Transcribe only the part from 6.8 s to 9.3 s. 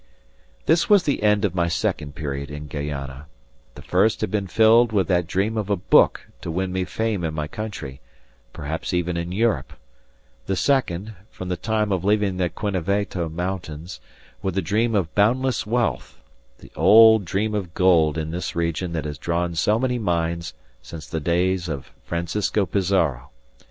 fame in my country, perhaps even